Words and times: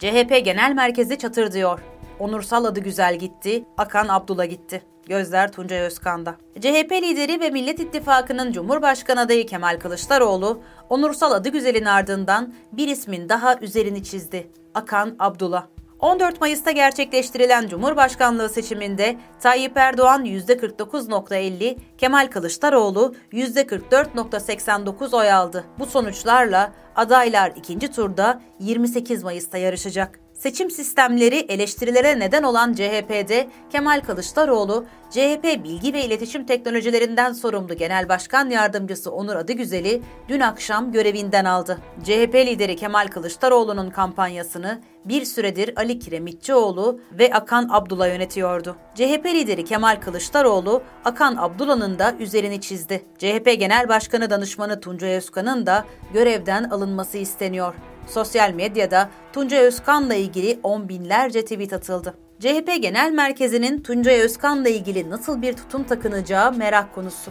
CHP 0.00 0.44
Genel 0.44 0.72
Merkezi 0.74 1.18
çatır 1.18 1.52
diyor. 1.52 1.80
Onursal 2.18 2.64
adı 2.64 2.80
güzel 2.80 3.18
gitti, 3.18 3.64
Akan 3.78 4.08
Abdullah 4.08 4.50
gitti. 4.50 4.82
Gözler 5.06 5.52
Tuncay 5.52 5.80
Özkan'da. 5.80 6.34
CHP 6.60 6.92
lideri 6.92 7.40
ve 7.40 7.50
Millet 7.50 7.80
İttifakı'nın 7.80 8.52
Cumhurbaşkanı 8.52 9.20
adayı 9.20 9.46
Kemal 9.46 9.78
Kılıçdaroğlu, 9.78 10.60
onursal 10.90 11.32
adı 11.32 11.48
güzelin 11.48 11.84
ardından 11.84 12.54
bir 12.72 12.88
ismin 12.88 13.28
daha 13.28 13.58
üzerini 13.58 14.04
çizdi. 14.04 14.50
Akan 14.74 15.16
Abdullah. 15.18 15.66
14 16.00 16.40
Mayıs'ta 16.40 16.70
gerçekleştirilen 16.70 17.68
Cumhurbaşkanlığı 17.68 18.48
seçiminde 18.48 19.18
Tayyip 19.40 19.76
Erdoğan 19.76 20.24
%49.50, 20.24 21.76
Kemal 21.98 22.26
Kılıçdaroğlu 22.26 23.14
%44.89 23.32 25.16
oy 25.16 25.32
aldı. 25.32 25.64
Bu 25.78 25.86
sonuçlarla 25.86 26.72
adaylar 26.96 27.52
ikinci 27.56 27.90
turda 27.90 28.40
28 28.60 29.22
Mayıs'ta 29.22 29.58
yarışacak. 29.58 30.25
Seçim 30.38 30.70
sistemleri 30.70 31.36
eleştirilere 31.36 32.18
neden 32.18 32.42
olan 32.42 32.72
CHP'de 32.72 33.48
Kemal 33.70 34.00
Kılıçdaroğlu, 34.00 34.86
CHP 35.10 35.64
Bilgi 35.64 35.92
ve 35.92 36.04
İletişim 36.04 36.46
Teknolojilerinden 36.46 37.32
sorumlu 37.32 37.74
Genel 37.74 38.08
Başkan 38.08 38.50
Yardımcısı 38.50 39.12
Onur 39.12 39.36
Adıgüzel'i 39.36 40.02
dün 40.28 40.40
akşam 40.40 40.92
görevinden 40.92 41.44
aldı. 41.44 41.78
CHP 42.04 42.34
lideri 42.34 42.76
Kemal 42.76 43.06
Kılıçdaroğlu'nun 43.06 43.90
kampanyasını 43.90 44.80
bir 45.04 45.24
süredir 45.24 45.72
Ali 45.76 45.98
Kiremitçioğlu 45.98 47.00
ve 47.12 47.34
Akan 47.34 47.68
Abdullah 47.72 48.08
yönetiyordu. 48.08 48.76
CHP 48.94 49.26
lideri 49.26 49.64
Kemal 49.64 50.00
Kılıçdaroğlu, 50.00 50.82
Akan 51.04 51.36
Abdullah'ın 51.36 51.98
da 51.98 52.14
üzerini 52.20 52.60
çizdi. 52.60 53.02
CHP 53.18 53.58
Genel 53.58 53.88
Başkanı 53.88 54.30
Danışmanı 54.30 54.80
Tuncay 54.80 55.16
Özkan'ın 55.16 55.66
da 55.66 55.84
görevden 56.12 56.64
alınması 56.64 57.18
isteniyor. 57.18 57.74
Sosyal 58.06 58.52
medyada 58.52 59.10
Tuncay 59.32 59.60
Özkan'la 59.60 60.14
ilgili 60.14 60.58
on 60.62 60.88
binlerce 60.88 61.42
tweet 61.42 61.72
atıldı. 61.72 62.14
CHP 62.40 62.82
Genel 62.82 63.12
Merkezi'nin 63.12 63.82
Tuncay 63.82 64.20
Özkan'la 64.20 64.68
ilgili 64.68 65.10
nasıl 65.10 65.42
bir 65.42 65.52
tutum 65.52 65.84
takınacağı 65.84 66.52
merak 66.52 66.94
konusu. 66.94 67.30